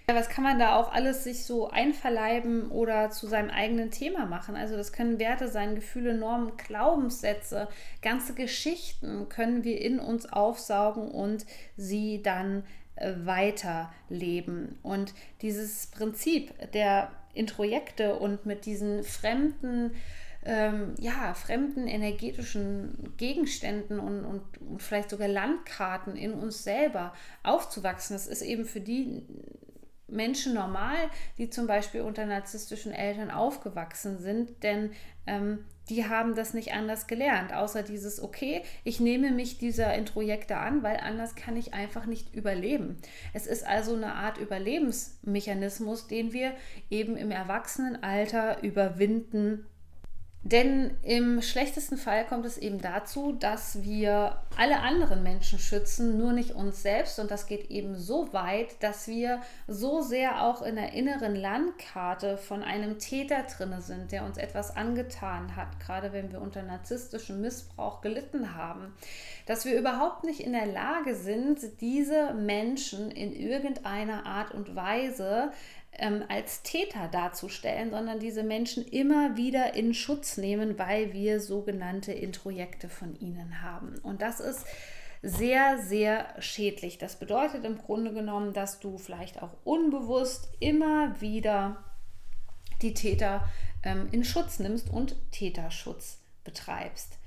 Was 0.07 0.29
kann 0.29 0.43
man 0.43 0.59
da 0.59 0.75
auch 0.75 0.93
alles 0.93 1.23
sich 1.23 1.45
so 1.45 1.69
einverleiben 1.69 2.69
oder 2.69 3.09
zu 3.09 3.25
seinem 3.25 3.49
eigenen 3.49 3.89
Thema 3.89 4.27
machen? 4.27 4.55
Also 4.55 4.77
das 4.77 4.93
können 4.93 5.17
Werte 5.17 5.47
sein, 5.47 5.73
Gefühle, 5.73 6.13
Normen, 6.13 6.55
Glaubenssätze, 6.57 7.67
ganze 8.03 8.35
Geschichten 8.35 9.29
können 9.29 9.63
wir 9.63 9.81
in 9.81 9.99
uns 9.99 10.31
aufsaugen 10.31 11.09
und 11.09 11.47
sie 11.75 12.21
dann 12.21 12.63
äh, 12.97 13.13
weiterleben. 13.23 14.77
Und 14.83 15.15
dieses 15.41 15.87
Prinzip 15.87 16.53
der 16.73 17.11
Introjekte 17.33 18.15
und 18.15 18.45
mit 18.45 18.65
diesen 18.65 19.03
fremden 19.03 19.91
ähm, 20.45 20.93
ja, 20.99 21.33
fremden 21.33 21.87
energetischen 21.87 23.13
Gegenständen 23.17 23.99
und, 23.99 24.23
und, 24.23 24.41
und, 24.61 24.81
vielleicht 24.81 25.09
sogar 25.09 25.27
Landkarten 25.27 26.15
in 26.15 26.33
uns 26.33 26.63
selber 26.63 27.13
aufzuwachsen. 27.41 28.15
Das 28.15 28.27
ist 28.27 28.43
eben 28.43 28.65
für 28.65 28.79
die 28.79 29.23
Menschen 30.07 30.53
normal, 30.53 30.97
die 31.37 31.49
zum 31.49 31.67
Beispiel 31.67 32.01
unter 32.01 32.25
narzisstischen 32.25 32.91
Eltern 32.91 33.31
aufgewachsen 33.31 34.19
sind, 34.19 34.63
denn 34.63 34.91
ähm, 35.27 35.65
die 35.89 36.07
haben 36.07 36.35
das 36.35 36.53
nicht 36.53 36.73
anders 36.73 37.07
gelernt, 37.07 37.53
außer 37.53 37.83
dieses, 37.83 38.21
okay, 38.21 38.63
ich 38.83 38.99
nehme 38.99 39.31
mich 39.31 39.57
dieser 39.57 39.93
Introjekte 39.93 40.57
an, 40.57 40.81
weil 40.81 40.97
anders 40.97 41.35
kann 41.35 41.57
ich 41.57 41.73
einfach 41.73 42.05
nicht 42.05 42.33
überleben. 42.33 42.97
Es 43.33 43.45
ist 43.45 43.65
also 43.65 43.95
eine 43.95 44.13
Art 44.13 44.37
Überlebensmechanismus, 44.37 46.07
den 46.07 46.33
wir 46.33 46.53
eben 46.89 47.17
im 47.17 47.29
Erwachsenenalter 47.29 48.63
überwinden 48.63 49.65
denn 50.45 50.95
im 51.01 51.41
schlechtesten 51.41 51.97
Fall 51.97 52.23
kommt 52.23 52.45
es 52.45 52.59
eben 52.59 52.79
dazu, 52.79 53.31
dass 53.31 53.81
wir 53.81 54.37
alle 54.55 54.81
anderen 54.81 55.23
Menschen 55.23 55.57
schützen, 55.57 56.19
nur 56.19 56.33
nicht 56.33 56.51
uns 56.51 56.83
selbst. 56.83 57.17
Und 57.17 57.31
das 57.31 57.47
geht 57.47 57.71
eben 57.71 57.95
so 57.95 58.31
weit, 58.31 58.83
dass 58.83 59.07
wir 59.07 59.41
so 59.67 60.01
sehr 60.01 60.43
auch 60.43 60.61
in 60.61 60.75
der 60.75 60.93
inneren 60.93 61.35
Landkarte 61.35 62.37
von 62.37 62.61
einem 62.61 62.99
Täter 62.99 63.41
drinne 63.57 63.81
sind, 63.81 64.11
der 64.11 64.23
uns 64.23 64.37
etwas 64.37 64.75
angetan 64.75 65.55
hat, 65.55 65.79
gerade 65.79 66.13
wenn 66.13 66.31
wir 66.31 66.39
unter 66.39 66.61
narzisstischem 66.61 67.41
Missbrauch 67.41 68.01
gelitten 68.01 68.55
haben, 68.55 68.93
dass 69.47 69.65
wir 69.65 69.75
überhaupt 69.75 70.25
nicht 70.25 70.41
in 70.41 70.53
der 70.53 70.67
Lage 70.67 71.15
sind, 71.15 71.81
diese 71.81 72.35
Menschen 72.35 73.09
in 73.09 73.33
irgendeiner 73.33 74.27
Art 74.27 74.51
und 74.51 74.75
Weise 74.75 75.51
ähm, 75.97 76.23
als 76.29 76.61
Täter 76.63 77.07
darzustellen, 77.07 77.91
sondern 77.91 78.19
diese 78.19 78.43
Menschen 78.43 78.85
immer 78.85 79.37
wieder 79.37 79.73
in 79.73 79.93
Schutz 79.93 80.37
nehmen, 80.37 80.77
weil 80.77 81.13
wir 81.13 81.39
sogenannte 81.39 82.11
Introjekte 82.11 82.89
von 82.89 83.19
ihnen 83.19 83.61
haben. 83.61 83.97
Und 84.03 84.21
das 84.21 84.39
ist 84.39 84.65
sehr, 85.21 85.79
sehr 85.79 86.27
schädlich. 86.39 86.97
Das 86.97 87.17
bedeutet 87.17 87.65
im 87.65 87.77
Grunde 87.77 88.13
genommen, 88.13 88.53
dass 88.53 88.79
du 88.79 88.97
vielleicht 88.97 89.41
auch 89.41 89.55
unbewusst 89.63 90.49
immer 90.59 91.19
wieder 91.19 91.83
die 92.81 92.93
Täter 92.93 93.47
ähm, 93.83 94.07
in 94.11 94.23
Schutz 94.23 94.59
nimmst 94.59 94.89
und 94.89 95.15
Täterschutz 95.31 96.19
betreibst. 96.43 97.17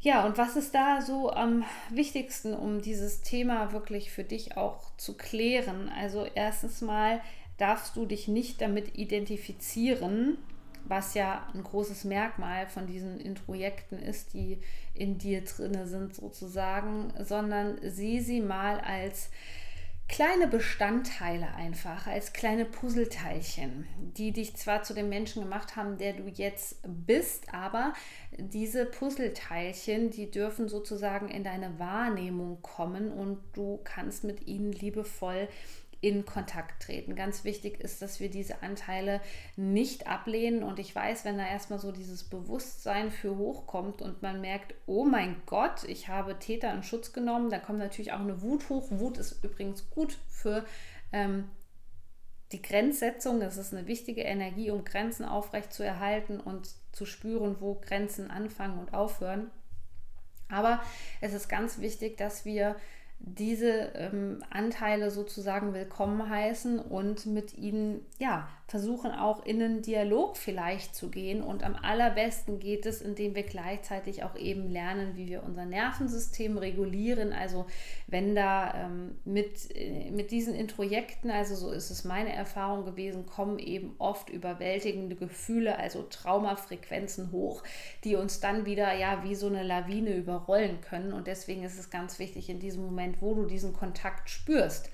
Ja, 0.00 0.26
und 0.26 0.36
was 0.36 0.56
ist 0.56 0.74
da 0.74 1.00
so 1.00 1.30
am 1.30 1.64
wichtigsten, 1.90 2.54
um 2.54 2.82
dieses 2.82 3.20
Thema 3.20 3.72
wirklich 3.72 4.10
für 4.10 4.24
dich 4.24 4.56
auch 4.56 4.96
zu 4.96 5.16
klären? 5.16 5.92
Also 5.96 6.26
erstens 6.34 6.80
mal 6.80 7.20
darfst 7.58 7.96
du 7.96 8.06
dich 8.06 8.28
nicht 8.28 8.60
damit 8.60 8.96
identifizieren, 8.96 10.38
was 10.84 11.14
ja 11.14 11.46
ein 11.54 11.62
großes 11.62 12.04
Merkmal 12.04 12.66
von 12.66 12.86
diesen 12.86 13.20
Introjekten 13.20 13.98
ist, 13.98 14.34
die 14.34 14.58
in 14.94 15.18
dir 15.18 15.42
drinne 15.44 15.86
sind 15.86 16.14
sozusagen, 16.14 17.12
sondern 17.20 17.78
sieh 17.82 18.20
sie 18.20 18.40
mal 18.40 18.80
als 18.80 19.30
kleine 20.08 20.46
Bestandteile 20.46 21.54
einfach, 21.54 22.06
als 22.06 22.34
kleine 22.34 22.66
Puzzleteilchen, 22.66 23.86
die 23.98 24.32
dich 24.32 24.54
zwar 24.56 24.82
zu 24.82 24.92
dem 24.92 25.08
Menschen 25.08 25.42
gemacht 25.42 25.74
haben, 25.76 25.96
der 25.96 26.12
du 26.12 26.24
jetzt 26.28 26.80
bist, 26.86 27.54
aber 27.54 27.94
diese 28.36 28.84
Puzzleteilchen, 28.84 30.10
die 30.10 30.30
dürfen 30.30 30.68
sozusagen 30.68 31.28
in 31.28 31.44
deine 31.44 31.78
Wahrnehmung 31.78 32.60
kommen 32.60 33.10
und 33.10 33.38
du 33.54 33.80
kannst 33.84 34.24
mit 34.24 34.46
ihnen 34.46 34.72
liebevoll 34.72 35.48
in 36.02 36.26
Kontakt 36.26 36.82
treten. 36.82 37.14
Ganz 37.14 37.44
wichtig 37.44 37.80
ist, 37.80 38.02
dass 38.02 38.18
wir 38.18 38.28
diese 38.28 38.60
Anteile 38.62 39.20
nicht 39.56 40.08
ablehnen. 40.08 40.64
Und 40.64 40.80
ich 40.80 40.94
weiß, 40.94 41.24
wenn 41.24 41.38
da 41.38 41.46
erstmal 41.46 41.78
so 41.78 41.92
dieses 41.92 42.24
Bewusstsein 42.24 43.12
für 43.12 43.36
hochkommt 43.38 44.02
und 44.02 44.20
man 44.20 44.40
merkt, 44.40 44.74
oh 44.86 45.04
mein 45.04 45.36
Gott, 45.46 45.84
ich 45.84 46.08
habe 46.08 46.40
Täter 46.40 46.74
in 46.74 46.82
Schutz 46.82 47.12
genommen, 47.12 47.50
da 47.50 47.60
kommt 47.60 47.78
natürlich 47.78 48.12
auch 48.12 48.20
eine 48.20 48.42
Wut 48.42 48.68
hoch. 48.68 48.88
Wut 48.90 49.16
ist 49.16 49.44
übrigens 49.44 49.90
gut 49.90 50.18
für 50.28 50.64
ähm, 51.12 51.48
die 52.50 52.60
Grenzsetzung. 52.60 53.38
Das 53.38 53.56
ist 53.56 53.72
eine 53.72 53.86
wichtige 53.86 54.22
Energie, 54.22 54.72
um 54.72 54.84
Grenzen 54.84 55.24
aufrecht 55.24 55.72
zu 55.72 55.84
erhalten 55.84 56.40
und 56.40 56.68
zu 56.90 57.06
spüren, 57.06 57.58
wo 57.60 57.76
Grenzen 57.76 58.28
anfangen 58.28 58.80
und 58.80 58.92
aufhören. 58.92 59.52
Aber 60.48 60.82
es 61.20 61.32
ist 61.32 61.48
ganz 61.48 61.78
wichtig, 61.78 62.16
dass 62.16 62.44
wir 62.44 62.74
diese 63.24 63.92
ähm, 63.94 64.42
Anteile 64.50 65.10
sozusagen 65.10 65.74
willkommen 65.74 66.28
heißen 66.28 66.80
und 66.80 67.26
mit 67.26 67.56
ihnen 67.56 68.04
ja 68.18 68.48
versuchen 68.72 69.10
auch 69.10 69.44
in 69.44 69.60
einen 69.60 69.82
Dialog 69.82 70.38
vielleicht 70.38 70.96
zu 70.96 71.10
gehen. 71.10 71.42
Und 71.42 71.62
am 71.62 71.74
allerbesten 71.74 72.58
geht 72.58 72.86
es, 72.86 73.02
indem 73.02 73.34
wir 73.34 73.42
gleichzeitig 73.42 74.24
auch 74.24 74.34
eben 74.34 74.66
lernen, 74.66 75.14
wie 75.14 75.28
wir 75.28 75.42
unser 75.42 75.66
Nervensystem 75.66 76.56
regulieren. 76.56 77.34
Also 77.34 77.66
wenn 78.06 78.34
da 78.34 78.86
ähm, 78.86 79.16
mit, 79.26 79.76
äh, 79.76 80.10
mit 80.10 80.30
diesen 80.30 80.54
Introjekten, 80.54 81.30
also 81.30 81.54
so 81.54 81.70
ist 81.70 81.90
es 81.90 82.04
meine 82.04 82.32
Erfahrung 82.32 82.86
gewesen, 82.86 83.26
kommen 83.26 83.58
eben 83.58 83.94
oft 83.98 84.30
überwältigende 84.30 85.16
Gefühle, 85.16 85.78
also 85.78 86.04
Traumafrequenzen 86.04 87.30
hoch, 87.30 87.62
die 88.04 88.16
uns 88.16 88.40
dann 88.40 88.64
wieder 88.64 88.94
ja 88.94 89.22
wie 89.22 89.34
so 89.34 89.48
eine 89.48 89.64
Lawine 89.64 90.16
überrollen 90.16 90.80
können. 90.80 91.12
Und 91.12 91.26
deswegen 91.26 91.62
ist 91.62 91.78
es 91.78 91.90
ganz 91.90 92.18
wichtig 92.18 92.48
in 92.48 92.58
diesem 92.58 92.82
Moment, 92.82 93.11
wo 93.20 93.34
du 93.34 93.46
diesen 93.46 93.72
Kontakt 93.72 94.30
spürst, 94.30 94.88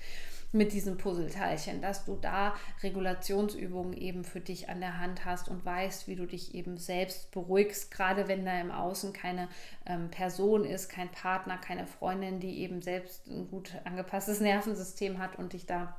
mit 0.51 0.73
diesen 0.73 0.97
Puzzleteilchen, 0.97 1.81
dass 1.81 2.05
du 2.05 2.15
da 2.15 2.55
Regulationsübungen 2.81 3.93
eben 3.93 4.23
für 4.23 4.39
dich 4.39 4.67
an 4.67 4.79
der 4.79 4.97
Hand 4.97 5.23
hast 5.25 5.47
und 5.47 5.63
weißt, 5.63 6.07
wie 6.07 6.15
du 6.15 6.25
dich 6.25 6.55
eben 6.55 6.77
selbst 6.77 7.31
beruhigst, 7.31 7.91
gerade 7.91 8.27
wenn 8.27 8.45
da 8.45 8.59
im 8.59 8.71
Außen 8.71 9.13
keine 9.13 9.47
ähm, 9.85 10.09
Person 10.09 10.65
ist, 10.65 10.89
kein 10.89 11.09
Partner, 11.11 11.57
keine 11.57 11.85
Freundin, 11.85 12.39
die 12.39 12.61
eben 12.61 12.81
selbst 12.81 13.27
ein 13.27 13.47
gut 13.47 13.75
angepasstes 13.83 14.39
Nervensystem 14.41 15.19
hat 15.19 15.37
und 15.37 15.53
dich 15.53 15.67
da 15.67 15.95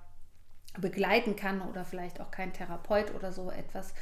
begleiten 0.79 1.37
kann 1.37 1.63
oder 1.63 1.85
vielleicht 1.85 2.21
auch 2.21 2.31
kein 2.31 2.53
Therapeut 2.53 3.15
oder 3.15 3.33
so 3.33 3.51
etwas 3.51 3.95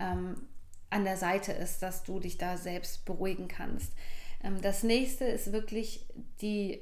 ähm, 0.00 0.48
an 0.90 1.04
der 1.04 1.16
Seite 1.16 1.52
ist, 1.52 1.82
dass 1.82 2.02
du 2.02 2.20
dich 2.20 2.38
da 2.38 2.56
selbst 2.56 3.04
beruhigen 3.04 3.46
kannst. 3.46 3.92
Ähm, 4.42 4.60
das 4.60 4.82
nächste 4.82 5.24
ist 5.24 5.52
wirklich 5.52 6.06
die 6.40 6.80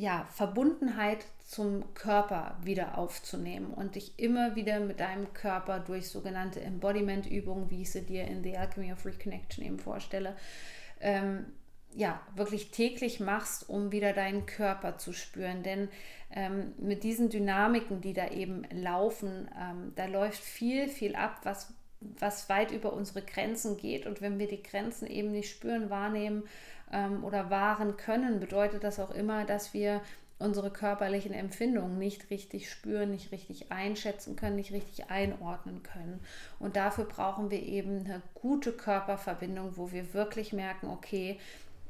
ja, 0.00 0.26
Verbundenheit 0.32 1.26
zum 1.44 1.92
Körper 1.94 2.56
wieder 2.62 2.96
aufzunehmen 2.96 3.74
und 3.74 3.96
dich 3.96 4.18
immer 4.18 4.56
wieder 4.56 4.80
mit 4.80 4.98
deinem 4.98 5.34
Körper 5.34 5.78
durch 5.78 6.08
sogenannte 6.08 6.62
Embodiment-Übungen, 6.62 7.68
wie 7.70 7.82
ich 7.82 7.90
sie 7.90 8.02
dir 8.02 8.24
in 8.24 8.42
The 8.42 8.56
Alchemy 8.56 8.92
of 8.92 9.04
Reconnection 9.04 9.62
eben 9.64 9.78
vorstelle, 9.78 10.36
ähm, 11.00 11.44
ja, 11.92 12.20
wirklich 12.34 12.70
täglich 12.70 13.20
machst, 13.20 13.68
um 13.68 13.92
wieder 13.92 14.14
deinen 14.14 14.46
Körper 14.46 14.96
zu 14.96 15.12
spüren. 15.12 15.62
Denn 15.62 15.88
ähm, 16.30 16.72
mit 16.78 17.02
diesen 17.02 17.28
Dynamiken, 17.28 18.00
die 18.00 18.14
da 18.14 18.28
eben 18.28 18.62
laufen, 18.70 19.50
ähm, 19.60 19.92
da 19.96 20.06
läuft 20.06 20.42
viel, 20.42 20.88
viel 20.88 21.14
ab, 21.14 21.40
was, 21.42 21.74
was 22.00 22.48
weit 22.48 22.70
über 22.70 22.94
unsere 22.94 23.22
Grenzen 23.22 23.76
geht. 23.76 24.06
Und 24.06 24.22
wenn 24.22 24.38
wir 24.38 24.48
die 24.48 24.62
Grenzen 24.62 25.06
eben 25.08 25.32
nicht 25.32 25.50
spüren, 25.50 25.90
wahrnehmen 25.90 26.44
ähm, 26.92 27.24
oder 27.24 27.50
wahren 27.50 27.96
können, 27.96 28.40
bedeutet 28.40 28.84
das 28.84 28.98
auch 29.00 29.10
immer, 29.10 29.44
dass 29.44 29.74
wir 29.74 30.00
unsere 30.40 30.70
körperlichen 30.70 31.34
Empfindungen 31.34 31.98
nicht 31.98 32.30
richtig 32.30 32.70
spüren, 32.70 33.10
nicht 33.10 33.30
richtig 33.30 33.70
einschätzen 33.70 34.36
können, 34.36 34.56
nicht 34.56 34.72
richtig 34.72 35.10
einordnen 35.10 35.82
können. 35.82 36.20
Und 36.58 36.76
dafür 36.76 37.04
brauchen 37.04 37.50
wir 37.50 37.62
eben 37.62 38.06
eine 38.06 38.22
gute 38.34 38.72
Körperverbindung, 38.72 39.76
wo 39.76 39.92
wir 39.92 40.14
wirklich 40.14 40.52
merken, 40.52 40.88
okay, 40.88 41.38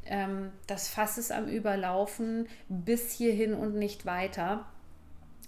ähm, 0.04 0.50
das 0.66 0.88
Fass 0.88 1.16
ist 1.16 1.30
am 1.30 1.47
Überlaufen 1.47 2.49
bis 2.69 3.12
hierhin 3.12 3.54
und 3.54 3.76
nicht 3.76 4.04
weiter. 4.04 4.66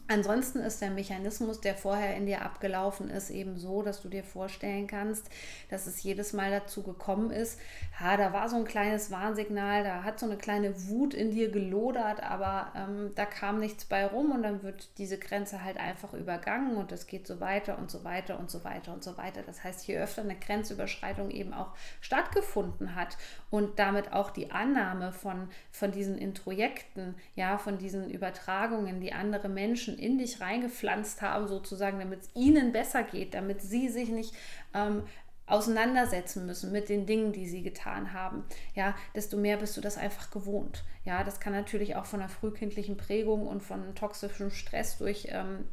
Ansonsten 0.08 0.58
ist 0.58 0.82
der 0.82 0.90
Mechanismus, 0.90 1.60
der 1.60 1.74
vorher 1.74 2.16
in 2.16 2.26
dir 2.26 2.42
abgelaufen 2.42 3.08
ist, 3.08 3.30
eben 3.30 3.56
so, 3.56 3.82
dass 3.82 4.02
du 4.02 4.08
dir 4.08 4.24
vorstellen 4.24 4.86
kannst, 4.86 5.30
dass 5.70 5.86
es 5.86 6.02
jedes 6.02 6.34
Mal 6.34 6.50
dazu 6.50 6.82
gekommen 6.82 7.30
ist, 7.30 7.58
ha, 7.98 8.16
da 8.16 8.32
war 8.32 8.48
so 8.48 8.56
ein 8.56 8.64
kleines 8.64 9.10
Warnsignal, 9.10 9.84
da 9.84 10.02
hat 10.02 10.18
so 10.18 10.26
eine 10.26 10.36
kleine 10.36 10.88
Wut 10.88 11.14
in 11.14 11.30
dir 11.30 11.50
gelodert, 11.50 12.22
aber 12.22 12.72
ähm, 12.76 13.12
da 13.14 13.24
kam 13.24 13.58
nichts 13.58 13.86
bei 13.86 14.04
rum 14.04 14.32
und 14.32 14.42
dann 14.42 14.62
wird 14.62 14.90
diese 14.98 15.18
Grenze 15.18 15.64
halt 15.64 15.78
einfach 15.78 16.12
übergangen 16.12 16.76
und 16.76 16.92
es 16.92 17.06
geht 17.06 17.26
so 17.26 17.40
weiter 17.40 17.78
und 17.78 17.90
so 17.90 18.04
weiter 18.04 18.38
und 18.38 18.50
so 18.50 18.64
weiter 18.64 18.92
und 18.92 19.02
so 19.02 19.16
weiter. 19.16 19.42
Das 19.42 19.64
heißt, 19.64 19.86
je 19.86 19.96
öfter 19.98 20.22
eine 20.22 20.36
Grenzüberschreitung 20.36 21.30
eben 21.30 21.54
auch 21.54 21.72
stattgefunden 22.00 22.96
hat 22.96 23.16
und 23.50 23.78
damit 23.78 24.12
auch 24.12 24.30
die 24.30 24.50
Annahme 24.50 25.12
von, 25.12 25.48
von 25.70 25.90
diesen 25.90 26.18
Introjekten, 26.18 27.14
ja, 27.34 27.56
von 27.56 27.78
diesen 27.78 28.10
Übertragungen, 28.10 29.00
die 29.00 29.12
andere 29.12 29.48
Menschen 29.48 30.01
in 30.02 30.18
dich 30.18 30.40
reingepflanzt 30.40 31.22
haben, 31.22 31.48
sozusagen, 31.48 31.98
damit 31.98 32.22
es 32.22 32.30
ihnen 32.34 32.72
besser 32.72 33.02
geht, 33.02 33.34
damit 33.34 33.62
sie 33.62 33.88
sich 33.88 34.08
nicht 34.08 34.34
ähm, 34.74 35.04
auseinandersetzen 35.46 36.46
müssen 36.46 36.72
mit 36.72 36.88
den 36.88 37.06
Dingen, 37.06 37.32
die 37.32 37.46
sie 37.46 37.62
getan 37.62 38.12
haben, 38.12 38.44
ja, 38.74 38.94
desto 39.14 39.36
mehr 39.36 39.56
bist 39.56 39.76
du 39.76 39.80
das 39.80 39.98
einfach 39.98 40.30
gewohnt. 40.30 40.84
Ja, 41.04 41.24
das 41.24 41.40
kann 41.40 41.52
natürlich 41.52 41.96
auch 41.96 42.06
von 42.06 42.20
einer 42.20 42.28
frühkindlichen 42.28 42.96
Prägung 42.96 43.46
und 43.46 43.62
von 43.62 43.94
toxischem 43.94 44.50
Stress 44.50 44.98
durch 44.98 45.28
ähm, 45.30 45.66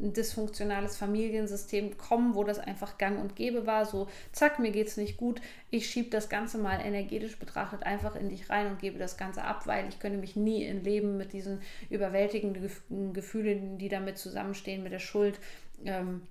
ein 0.00 0.12
dysfunktionales 0.12 0.96
Familiensystem 0.96 1.96
kommen, 1.96 2.34
wo 2.34 2.44
das 2.44 2.58
einfach 2.58 2.98
gang 2.98 3.20
und 3.20 3.36
gäbe 3.36 3.66
war. 3.66 3.86
So, 3.86 4.08
zack, 4.32 4.58
mir 4.58 4.70
geht 4.70 4.88
es 4.88 4.96
nicht 4.96 5.16
gut. 5.16 5.40
Ich 5.70 5.88
schiebe 5.88 6.10
das 6.10 6.28
Ganze 6.28 6.58
mal 6.58 6.80
energetisch 6.80 7.38
betrachtet 7.38 7.82
einfach 7.82 8.16
in 8.16 8.28
dich 8.28 8.50
rein 8.50 8.68
und 8.68 8.78
gebe 8.80 8.98
das 8.98 9.16
Ganze 9.16 9.42
ab, 9.42 9.66
weil 9.66 9.88
ich 9.88 9.98
könnte 9.98 10.18
mich 10.18 10.36
nie 10.36 10.64
in 10.64 10.84
Leben 10.84 11.16
mit 11.16 11.32
diesen 11.32 11.60
überwältigenden 11.90 13.12
Gefühlen, 13.12 13.78
die 13.78 13.88
damit 13.88 14.18
zusammenstehen, 14.18 14.82
mit 14.82 14.92
der 14.92 14.98
Schuld, 14.98 15.38
ähm, 15.84 16.22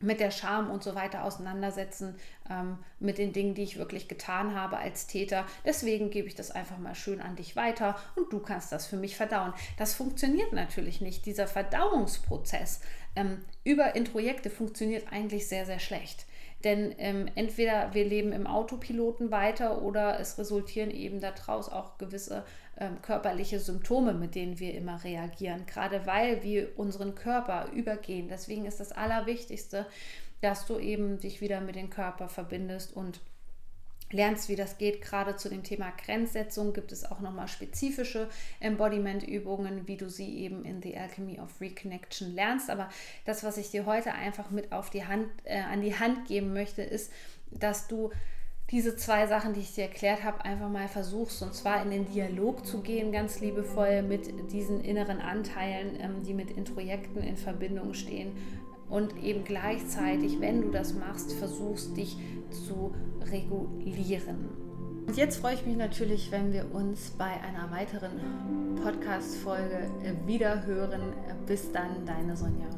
mit 0.00 0.20
der 0.20 0.30
Scham 0.30 0.70
und 0.70 0.82
so 0.82 0.94
weiter 0.94 1.24
auseinandersetzen, 1.24 2.14
ähm, 2.50 2.78
mit 3.00 3.18
den 3.18 3.32
Dingen, 3.32 3.54
die 3.54 3.62
ich 3.62 3.78
wirklich 3.78 4.08
getan 4.08 4.54
habe 4.54 4.78
als 4.78 5.06
Täter. 5.06 5.44
Deswegen 5.64 6.10
gebe 6.10 6.28
ich 6.28 6.34
das 6.34 6.50
einfach 6.50 6.78
mal 6.78 6.94
schön 6.94 7.20
an 7.20 7.36
dich 7.36 7.56
weiter 7.56 7.96
und 8.16 8.32
du 8.32 8.38
kannst 8.38 8.72
das 8.72 8.86
für 8.86 8.96
mich 8.96 9.16
verdauen. 9.16 9.52
Das 9.76 9.94
funktioniert 9.94 10.52
natürlich 10.52 11.00
nicht. 11.00 11.26
Dieser 11.26 11.46
Verdauungsprozess 11.46 12.80
ähm, 13.16 13.44
über 13.64 13.96
Introjekte 13.96 14.50
funktioniert 14.50 15.12
eigentlich 15.12 15.48
sehr, 15.48 15.66
sehr 15.66 15.80
schlecht. 15.80 16.26
Denn 16.64 16.94
ähm, 16.98 17.28
entweder 17.36 17.94
wir 17.94 18.04
leben 18.04 18.32
im 18.32 18.46
Autopiloten 18.46 19.30
weiter 19.30 19.80
oder 19.82 20.18
es 20.18 20.38
resultieren 20.38 20.90
eben 20.90 21.20
daraus 21.20 21.68
auch 21.68 21.98
gewisse 21.98 22.44
ähm, 22.78 23.00
körperliche 23.00 23.60
Symptome, 23.60 24.12
mit 24.12 24.34
denen 24.34 24.58
wir 24.58 24.74
immer 24.74 25.02
reagieren, 25.04 25.66
gerade 25.66 26.04
weil 26.06 26.42
wir 26.42 26.76
unseren 26.76 27.14
Körper 27.14 27.68
übergehen. 27.72 28.28
Deswegen 28.28 28.66
ist 28.66 28.80
das 28.80 28.90
Allerwichtigste, 28.90 29.86
dass 30.40 30.66
du 30.66 30.78
eben 30.78 31.20
dich 31.20 31.40
wieder 31.40 31.60
mit 31.60 31.76
dem 31.76 31.90
Körper 31.90 32.28
verbindest 32.28 32.94
und 32.94 33.20
lernst, 34.10 34.48
wie 34.48 34.56
das 34.56 34.78
geht. 34.78 35.02
Gerade 35.02 35.36
zu 35.36 35.48
dem 35.48 35.62
Thema 35.62 35.92
Grenzsetzung 36.04 36.72
gibt 36.72 36.92
es 36.92 37.04
auch 37.04 37.20
nochmal 37.20 37.48
spezifische 37.48 38.28
Embodiment-Übungen, 38.60 39.86
wie 39.86 39.96
du 39.96 40.08
sie 40.08 40.38
eben 40.38 40.64
in 40.64 40.82
The 40.82 40.96
Alchemy 40.96 41.40
of 41.40 41.60
Reconnection 41.60 42.34
lernst. 42.34 42.70
Aber 42.70 42.88
das, 43.24 43.44
was 43.44 43.56
ich 43.56 43.70
dir 43.70 43.86
heute 43.86 44.12
einfach 44.12 44.50
mit 44.50 44.72
auf 44.72 44.90
die 44.90 45.04
Hand, 45.04 45.26
äh, 45.44 45.60
an 45.60 45.82
die 45.82 45.98
Hand 45.98 46.26
geben 46.26 46.52
möchte, 46.52 46.82
ist, 46.82 47.12
dass 47.50 47.88
du 47.88 48.10
diese 48.70 48.96
zwei 48.96 49.26
Sachen, 49.26 49.54
die 49.54 49.60
ich 49.60 49.74
dir 49.74 49.84
erklärt 49.84 50.22
habe, 50.24 50.44
einfach 50.44 50.68
mal 50.68 50.88
versuchst 50.88 51.42
und 51.42 51.54
zwar 51.54 51.82
in 51.82 51.90
den 51.90 52.04
Dialog 52.12 52.66
zu 52.66 52.82
gehen, 52.82 53.12
ganz 53.12 53.40
liebevoll 53.40 54.02
mit 54.02 54.52
diesen 54.52 54.82
inneren 54.82 55.20
Anteilen, 55.20 55.98
ähm, 55.98 56.22
die 56.22 56.34
mit 56.34 56.50
Introjekten 56.50 57.22
in 57.22 57.38
Verbindung 57.38 57.94
stehen 57.94 58.36
und 58.90 59.22
eben 59.22 59.44
gleichzeitig, 59.44 60.40
wenn 60.40 60.62
du 60.62 60.70
das 60.70 60.94
machst, 60.94 61.32
versuchst 61.34 61.96
dich 61.96 62.16
zu 62.50 62.94
regulieren. 63.30 64.48
Und 65.06 65.16
jetzt 65.16 65.38
freue 65.38 65.54
ich 65.54 65.64
mich 65.64 65.76
natürlich, 65.76 66.30
wenn 66.30 66.52
wir 66.52 66.74
uns 66.74 67.10
bei 67.16 67.30
einer 67.40 67.70
weiteren 67.70 68.10
Podcast-Folge 68.82 69.90
wieder 70.26 70.66
hören. 70.66 71.00
Bis 71.46 71.72
dann, 71.72 72.04
deine 72.04 72.36
Sonja. 72.36 72.68